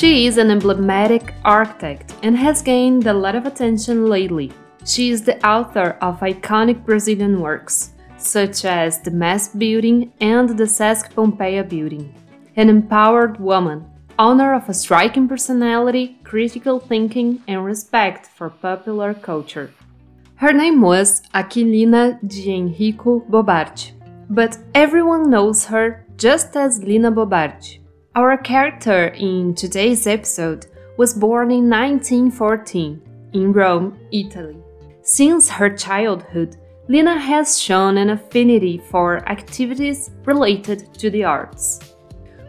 [0.00, 4.50] She is an emblematic architect and has gained a lot of attention lately.
[4.86, 10.64] She is the author of iconic Brazilian works, such as the MASP Building and the
[10.64, 12.14] Sesc Pompeia Building.
[12.56, 13.84] An empowered woman,
[14.18, 19.70] owner of a striking personality, critical thinking, and respect for popular culture.
[20.36, 23.92] Her name was Aquilina de Henrico Bo Bardi,
[24.30, 27.80] but everyone knows her just as Lina Bo Bardi.
[28.16, 33.00] Our character in today's episode was born in 1914
[33.34, 34.56] in Rome, Italy.
[35.02, 36.56] Since her childhood,
[36.88, 41.78] Lina has shown an affinity for activities related to the arts.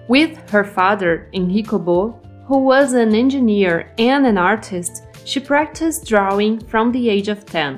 [0.07, 6.59] With her father, Enrico Bo, who was an engineer and an artist, she practiced drawing
[6.59, 7.77] from the age of 10.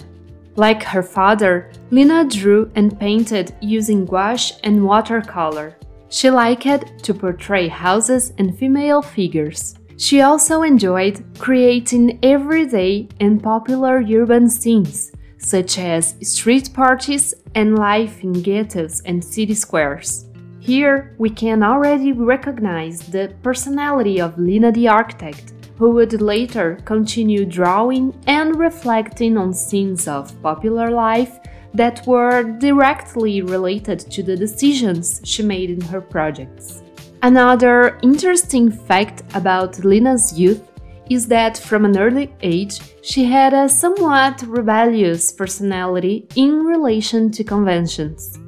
[0.56, 5.76] Like her father, Lina drew and painted using gouache and watercolor.
[6.14, 9.74] She liked to portray houses and female figures.
[9.98, 18.24] She also enjoyed creating everyday and popular urban scenes, such as street parties and life
[18.24, 20.26] in ghettos and city squares.
[20.60, 27.44] Here, we can already recognize the personality of Lina the architect, who would later continue
[27.44, 31.40] drawing and reflecting on scenes of popular life
[31.74, 36.84] that were directly related to the decisions she made in her projects.
[37.22, 40.62] Another interesting fact about Lina's youth
[41.10, 47.44] is that from an early age she had a somewhat rebellious personality in relation to
[47.44, 48.40] conventions.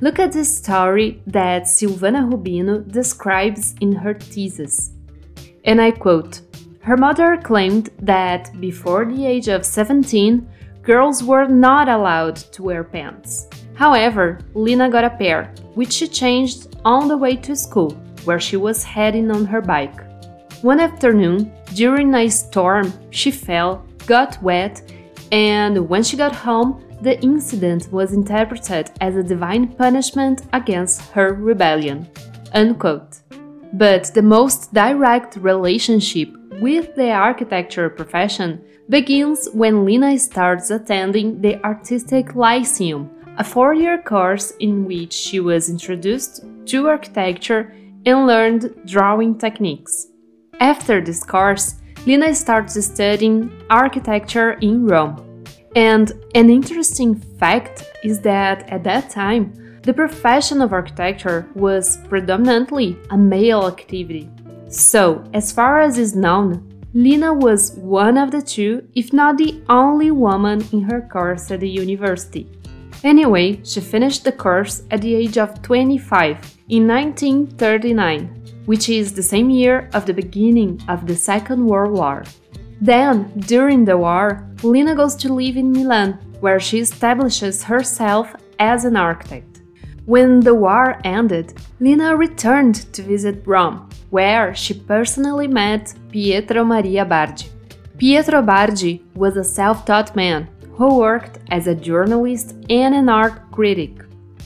[0.00, 4.92] Look at this story that Silvana Rubino describes in her thesis.
[5.64, 6.42] And I quote
[6.80, 10.46] Her mother claimed that before the age of 17,
[10.84, 13.48] girls were not allowed to wear pants.
[13.74, 17.92] However, Lina got a pair, which she changed on the way to school,
[18.24, 20.00] where she was heading on her bike.
[20.62, 24.82] One afternoon, during a storm, she fell, got wet,
[25.32, 31.34] and when she got home, the incident was interpreted as a divine punishment against her
[31.34, 32.08] rebellion.
[32.52, 33.20] Unquote.
[33.72, 36.28] But the most direct relationship
[36.60, 43.98] with the architecture profession begins when Lina starts attending the Artistic Lyceum, a four year
[43.98, 47.74] course in which she was introduced to architecture
[48.06, 50.08] and learned drawing techniques.
[50.60, 55.44] After this course, Lina starts studying architecture in Rome.
[55.74, 59.52] And an interesting fact is that at that time,
[59.82, 64.30] the profession of architecture was predominantly a male activity.
[64.68, 69.60] So, as far as is known, Lina was one of the two, if not the
[69.68, 72.48] only woman in her course at the university.
[73.02, 79.22] Anyway, she finished the course at the age of 25 in 1939, which is the
[79.24, 82.22] same year of the beginning of the Second World War.
[82.80, 88.84] Then, during the war, Lina goes to live in Milan, where she establishes herself as
[88.84, 89.53] an architect.
[90.06, 97.06] When the war ended, Lina returned to visit Rome, where she personally met Pietro Maria
[97.06, 97.46] Bardi.
[97.96, 103.50] Pietro Bardi was a self taught man who worked as a journalist and an art
[103.50, 104.04] critic.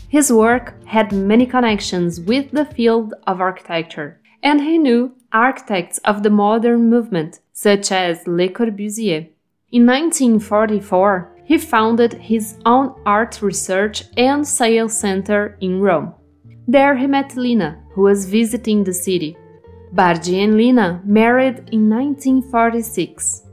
[0.09, 6.23] His work had many connections with the field of architecture, and he knew architects of
[6.23, 9.29] the modern movement, such as Le Corbusier.
[9.73, 16.13] In 1944, he founded his own art research and sales center in Rome.
[16.67, 19.35] There he met Lina, who was visiting the city.
[19.93, 23.45] Bardi and Lina married in 1946.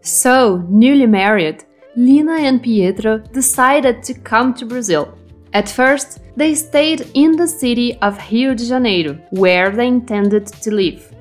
[0.00, 1.64] So, newly married,
[1.96, 5.18] Lina and Pietro decided to come to Brazil.
[5.52, 10.70] At first, they stayed in the city of Rio de Janeiro, where they intended to
[10.72, 11.12] live.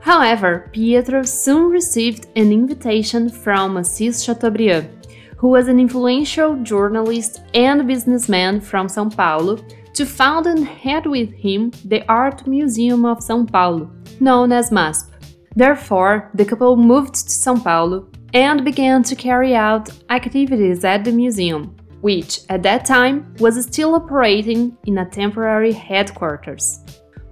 [0.00, 4.98] However, Pietro soon received an invitation from Assis Chateaubriand,
[5.38, 9.56] who was an influential journalist and businessman from São Paulo,
[9.94, 13.90] to found and head with him the Art Museum of São Paulo,
[14.20, 15.10] known as MASP.
[15.56, 21.12] Therefore, the couple moved to São Paulo and began to carry out activities at the
[21.12, 26.80] museum, which at that time was still operating in a temporary headquarters.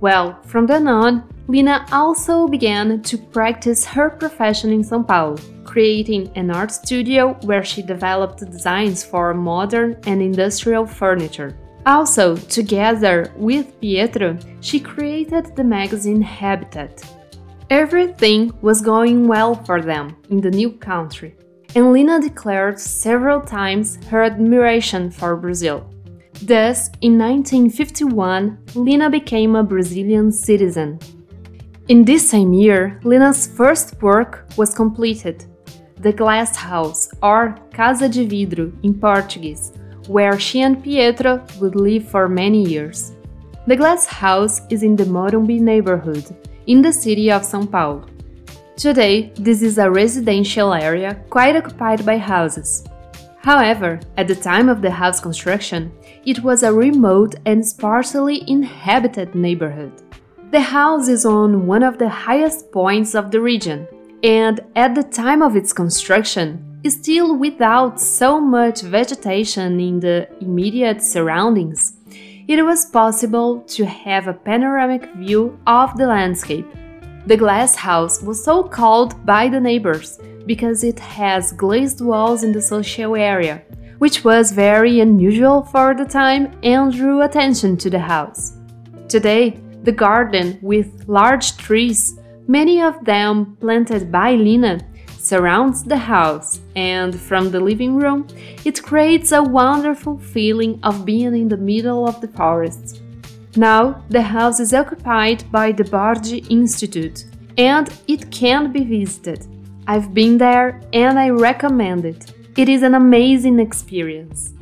[0.01, 5.37] Well, from then on, Lina also began to practice her profession in São Paulo,
[5.77, 11.55] creating an art studio where she developed designs for modern and industrial furniture.
[11.85, 17.03] Also, together with Pietro, she created the magazine Habitat.
[17.69, 21.37] Everything was going well for them in the new country,
[21.75, 25.85] and Lina declared several times her admiration for Brazil.
[26.41, 30.99] Thus, in 1951, Lina became a Brazilian citizen.
[31.89, 35.45] In this same year, Lina's first work was completed
[35.99, 39.73] the Glass House, or Casa de Vidro in Portuguese,
[40.09, 43.13] where she and Pietro would live for many years.
[43.67, 46.25] The Glass House is in the Morumbi neighborhood,
[46.67, 48.07] in the city of São Paulo.
[48.77, 52.85] Today, this is a residential area quite occupied by houses.
[53.39, 55.93] However, at the time of the house construction,
[56.25, 59.93] it was a remote and sparsely inhabited neighborhood.
[60.51, 63.89] The house is on one of the highest points of the region,
[64.27, 71.01] and at the time of its construction, still without so much vegetation in the immediate
[71.01, 71.93] surroundings.
[72.49, 76.67] It was possible to have a panoramic view of the landscape.
[77.27, 82.51] The glass house was so called by the neighbors because it has glazed walls in
[82.51, 83.63] the social area,
[83.99, 88.57] which was very unusual for the time and drew attention to the house.
[89.09, 94.81] Today, the garden with large trees, many of them planted by Lina,
[95.19, 98.27] surrounds the house, and from the living room,
[98.65, 103.03] it creates a wonderful feeling of being in the middle of the forest.
[103.57, 107.25] Now, the house is occupied by the Bardi Institute
[107.57, 109.47] and it can be visited.
[109.87, 112.35] I've been there and I recommend it.
[112.57, 114.53] It is an amazing experience.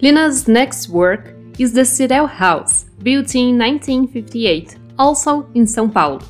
[0.00, 6.20] Lina's next work is the Cirell House, built in 1958, also in São Paulo.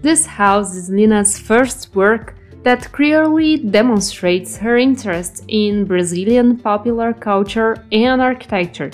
[0.00, 7.84] This house is Lina's first work that clearly demonstrates her interest in Brazilian popular culture
[7.90, 8.92] and architecture.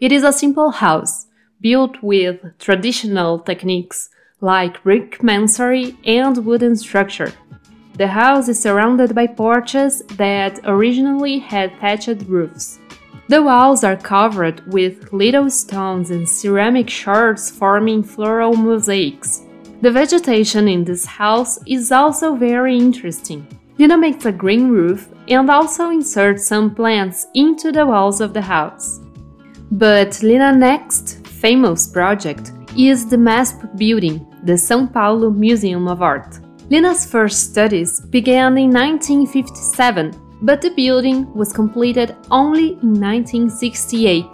[0.00, 1.26] It is a simple house,
[1.60, 4.08] built with traditional techniques
[4.40, 7.32] like brick masonry and wooden structure.
[7.94, 12.78] The house is surrounded by porches that originally had thatched roofs.
[13.28, 19.42] The walls are covered with little stones and ceramic shards forming floral mosaics.
[19.82, 23.46] The vegetation in this house is also very interesting.
[23.78, 28.40] Lina makes a green roof and also inserts some plants into the walls of the
[28.40, 29.00] house.
[29.70, 36.38] But Lina's next famous project is the MASP building, the São Paulo Museum of Art.
[36.70, 44.24] Lina's first studies began in 1957, but the building was completed only in 1968.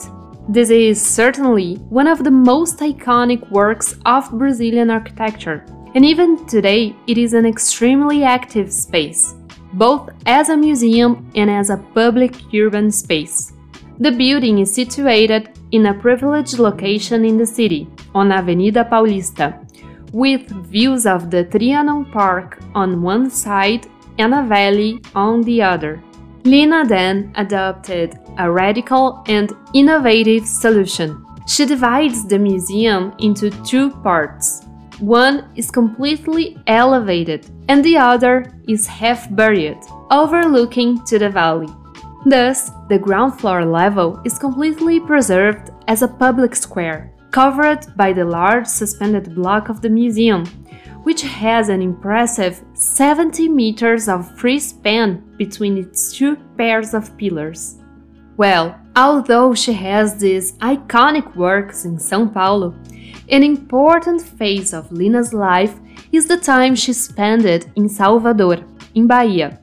[0.49, 6.97] This is certainly one of the most iconic works of Brazilian architecture, and even today
[7.07, 9.35] it is an extremely active space,
[9.75, 13.53] both as a museum and as a public urban space.
[14.01, 19.65] The building is situated in a privileged location in the city, on Avenida Paulista,
[20.13, 23.87] with views of the Trianon Park on one side
[24.19, 26.03] and a valley on the other.
[26.45, 31.25] Lina then adopted a radical and innovative solution.
[31.47, 34.65] She divides the museum into two parts.
[35.01, 39.79] One is completely elevated, and the other is half buried,
[40.11, 41.69] overlooking to the valley.
[42.25, 48.25] Thus, the ground floor level is completely preserved as a public square, covered by the
[48.25, 50.47] large suspended block of the museum,
[51.03, 57.82] which has an impressive 70 meters of free span between its two pairs of pillars.
[58.43, 62.75] Well, although she has these iconic works in São Paulo,
[63.29, 65.79] an important phase of Lina's life
[66.11, 67.45] is the time she spent
[67.77, 68.59] in Salvador,
[68.97, 69.61] in Bahia,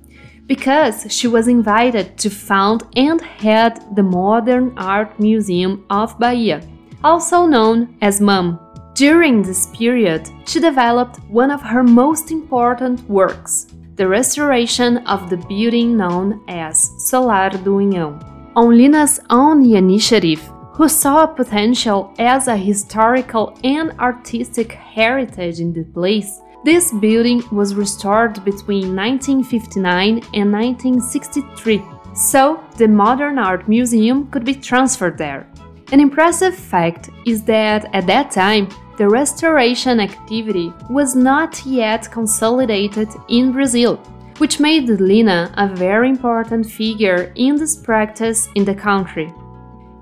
[0.48, 6.62] because she was invited to found and head the Modern Art Museum of Bahia,
[7.04, 8.58] also known as MAM.
[8.94, 15.42] During this period, she developed one of her most important works, the restoration of the
[15.50, 18.29] building known as Solar do Unhão.
[18.56, 20.42] On Lina's own initiative,
[20.74, 27.76] who saw potential as a historical and artistic heritage in the place, this building was
[27.76, 31.84] restored between 1959 and 1963,
[32.16, 35.48] so the Modern Art Museum could be transferred there.
[35.92, 43.10] An impressive fact is that at that time, the restoration activity was not yet consolidated
[43.28, 44.02] in Brazil,
[44.40, 49.34] which made Lina a very important figure in this practice in the country.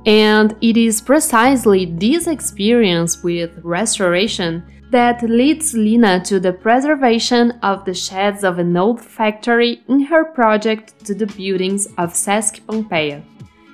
[0.06, 7.84] And it is precisely this experience with restoration that leads Lina to the preservation of
[7.84, 13.22] the sheds of an old factory in her project to the buildings of SESC Pompeia.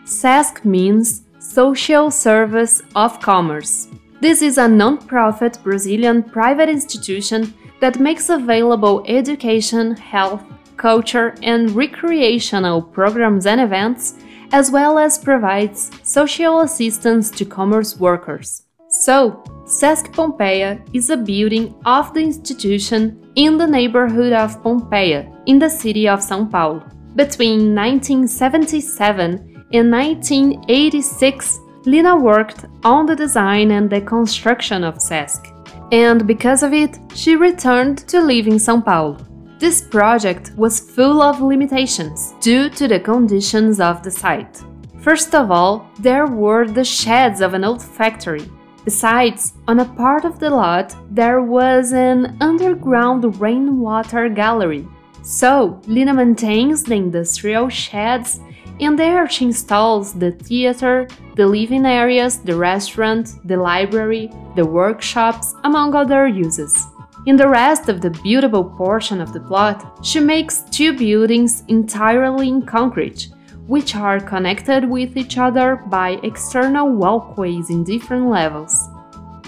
[0.05, 3.89] SESC means Social Service of Commerce.
[4.21, 10.41] This is a non-profit Brazilian private institution that makes available education, health,
[10.83, 14.15] culture, and recreational programs and events,
[14.51, 18.63] as well as provides social assistance to commerce workers.
[19.05, 23.01] So, Sesc Pompeia is a building of the institution
[23.35, 26.83] in the neighborhood of Pompeia, in the city of São Paulo.
[27.15, 35.41] Between 1977 and 1986, Lina worked on the design and the construction of Sesc,
[35.93, 39.17] and because of it, she returned to live in São Paulo.
[39.63, 44.61] This project was full of limitations due to the conditions of the site.
[44.99, 48.43] First of all, there were the sheds of an old factory.
[48.83, 54.85] Besides, on a part of the lot, there was an underground rainwater gallery.
[55.21, 58.41] So, Lina maintains the industrial sheds
[58.81, 65.55] and there she installs the theater, the living areas, the restaurant, the library, the workshops,
[65.63, 66.85] among other uses.
[67.25, 72.49] In the rest of the beautiful portion of the plot, she makes two buildings entirely
[72.49, 73.29] in concrete,
[73.65, 78.89] which are connected with each other by external walkways in different levels.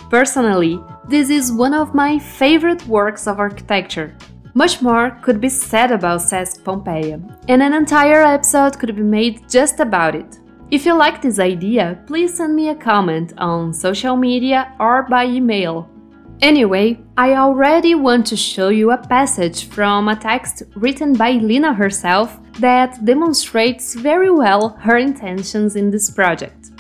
[0.10, 0.80] Personally,
[1.10, 4.16] this is one of my favorite works of architecture.
[4.54, 9.50] Much more could be said about Sesc Pompeia, and an entire episode could be made
[9.50, 10.40] just about it.
[10.72, 15.26] If you like this idea, please send me a comment on social media or by
[15.26, 15.90] email.
[16.42, 21.74] Anyway, I already want to show you a passage from a text written by Lina
[21.74, 26.72] herself that demonstrates very well her intentions in this project.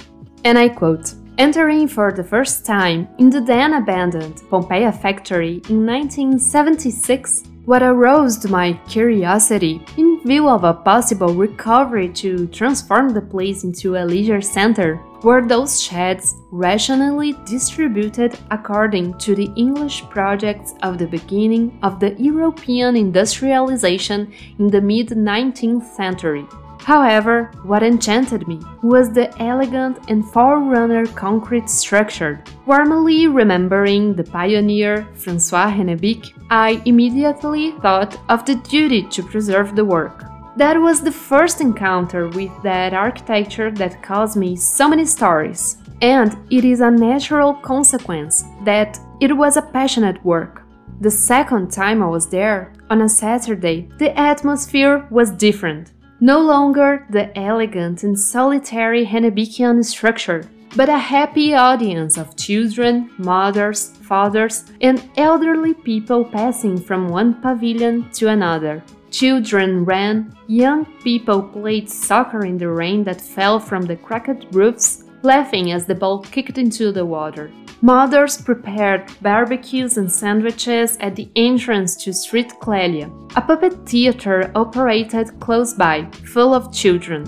[0.43, 5.85] And I quote Entering for the first time in the then abandoned Pompeia factory in
[5.85, 13.63] 1976, what aroused my curiosity, in view of a possible recovery to transform the place
[13.63, 20.99] into a leisure center, were those sheds rationally distributed according to the English projects of
[20.99, 26.45] the beginning of the European industrialization in the mid 19th century.
[26.81, 32.43] However, what enchanted me was the elegant and forerunner concrete structure.
[32.67, 39.85] Warmly remembering the pioneer Francois Hennebique, I immediately thought of the duty to preserve the
[39.85, 40.34] work.
[40.57, 45.77] That was the first encounter with that architecture that caused me so many stories.
[46.01, 50.63] And it is a natural consequence that it was a passionate work.
[51.01, 55.91] The second time I was there, on a Saturday, the atmosphere was different.
[56.21, 60.47] No longer the elegant and solitary Hennebickian structure,
[60.77, 68.09] but a happy audience of children, mothers, fathers, and elderly people passing from one pavilion
[68.11, 68.81] to another.
[69.15, 75.05] Children ran, young people played soccer in the rain that fell from the cracked roofs,
[75.21, 77.49] laughing as the ball kicked into the water.
[77.81, 83.09] Mothers prepared barbecues and sandwiches at the entrance to Street Clélia.
[83.37, 87.23] A puppet theater operated close by, full of children.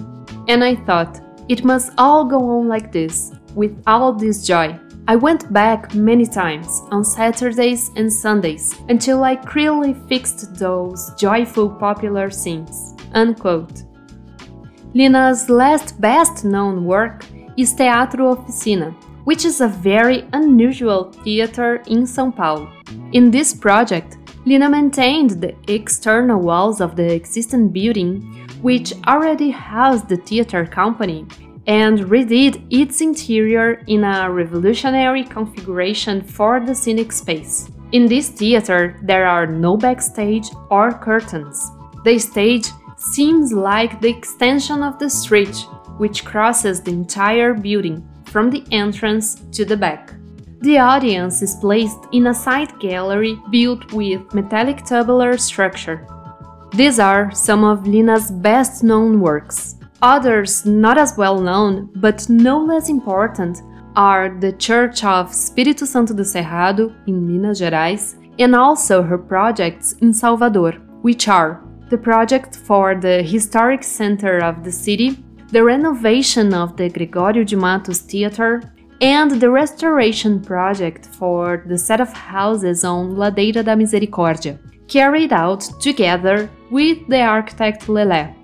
[0.50, 4.78] And I thought, it must all go on like this, with all this joy.
[5.10, 11.70] I went back many times, on Saturdays and Sundays, until I clearly fixed those joyful
[11.70, 12.94] popular scenes.
[13.14, 13.84] Unquote.
[14.94, 17.24] Lina's last best known work
[17.56, 22.70] is Teatro Oficina, which is a very unusual theater in São Paulo.
[23.14, 30.10] In this project, Lina maintained the external walls of the existing building, which already housed
[30.10, 31.26] the theater company,
[31.68, 37.70] and redid its interior in a revolutionary configuration for the scenic space.
[37.92, 41.72] In this theater, there are no backstage or curtains.
[42.04, 45.56] The stage seems like the extension of the street,
[45.98, 50.14] which crosses the entire building, from the entrance to the back.
[50.60, 56.08] The audience is placed in a side gallery built with metallic tubular structure.
[56.74, 59.77] These are some of Lina's best known works.
[60.02, 63.62] Others, not as well known, but no less important,
[63.96, 69.94] are the Church of Espírito Santo do Cerrado in Minas Gerais and also her projects
[70.02, 75.18] in Salvador, which are the project for the historic center of the city
[75.52, 78.62] the renovation of the Gregorio de Matos Theater,
[79.00, 85.62] and the restoration project for the set of houses on Ladeira da Misericórdia, carried out
[85.80, 88.37] together with the architect Lelé.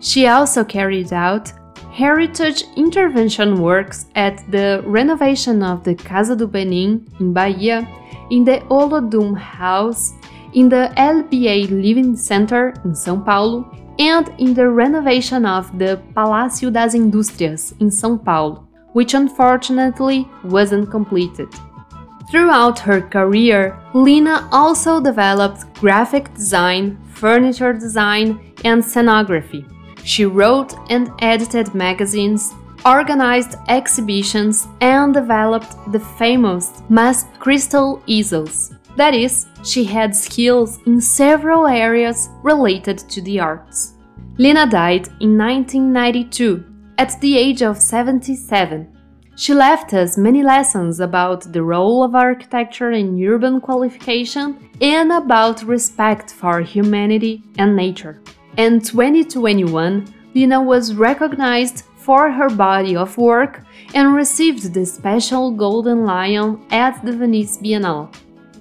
[0.00, 1.52] She also carried out
[1.92, 7.86] heritage intervention works at the renovation of the Casa do Benin in Bahia,
[8.30, 10.14] in the Olodum House,
[10.54, 16.72] in the LBA Living Center in São Paulo, and in the renovation of the Palácio
[16.72, 21.48] das Indústrias in São Paulo, which unfortunately wasn't completed.
[22.30, 29.66] Throughout her career, Lina also developed graphic design, furniture design, and scenography.
[30.04, 32.52] She wrote and edited magazines,
[32.84, 38.74] organized exhibitions, and developed the famous MASP crystal easels.
[38.96, 43.94] That is, she had skills in several areas related to the arts.
[44.38, 46.64] Lina died in 1992
[46.98, 48.96] at the age of 77.
[49.36, 55.62] She left us many lessons about the role of architecture in urban qualification and about
[55.62, 58.20] respect for humanity and nature.
[58.56, 63.62] In 2021, Lina was recognized for her body of work
[63.94, 68.12] and received the special Golden Lion at the Venice Biennale.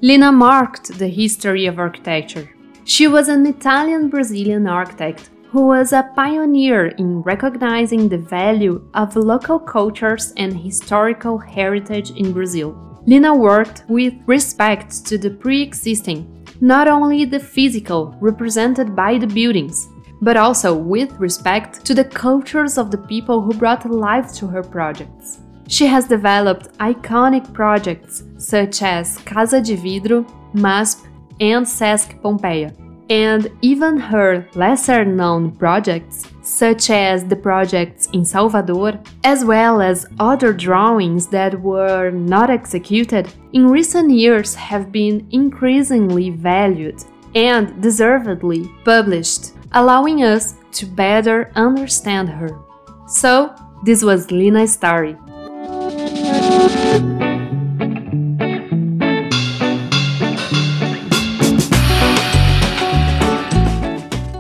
[0.02, 2.50] Lina marked the history of architecture.
[2.86, 9.16] She was an Italian Brazilian architect who was a pioneer in recognizing the value of
[9.16, 12.78] local cultures and historical heritage in Brazil.
[13.08, 19.28] Lina worked with respect to the pre existing, not only the physical represented by the
[19.28, 19.88] buildings,
[20.22, 24.64] but also with respect to the cultures of the people who brought life to her
[24.64, 25.40] projects.
[25.68, 31.06] She has developed iconic projects such as Casa de Vidro, MASP,
[31.40, 32.74] and Sesc Pompeia.
[33.10, 40.06] And even her lesser known projects, such as the projects in Salvador, as well as
[40.20, 48.72] other drawings that were not executed, in recent years have been increasingly valued and deservedly
[48.86, 52.60] published, allowing us to better understand her.
[53.08, 55.18] So, this was Lina's story.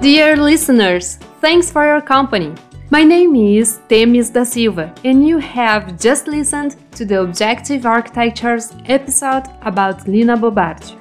[0.10, 2.51] Dear listeners, thanks for your company.
[2.89, 8.74] My name is Temis da Silva, and you have just listened to the Objective Architectures
[8.88, 10.98] episode about Lina Bo Bardi.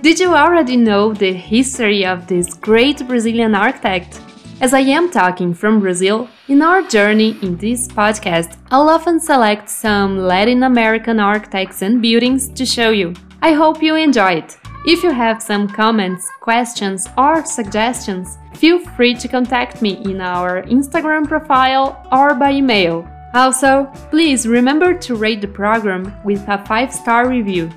[0.00, 4.20] Did you already know the history of this great Brazilian architect?
[4.60, 9.68] As I am talking from Brazil, in our journey in this podcast, I'll often select
[9.70, 13.14] some Latin American architects and buildings to show you.
[13.42, 14.56] I hope you enjoy it.
[14.84, 20.62] If you have some comments, questions, or suggestions, feel free to contact me in our
[20.62, 23.08] Instagram profile or by email.
[23.34, 27.70] Also, please remember to rate the program with a 5 star review.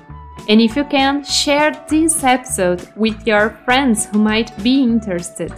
[0.48, 5.52] And if you can, share this episode with your friends who might be interested.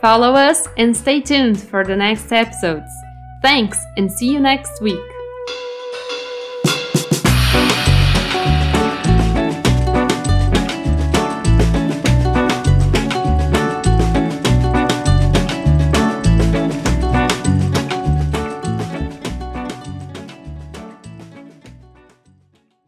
[0.00, 2.90] Follow us and stay tuned for the next episodes.
[3.42, 5.11] Thanks and see you next week.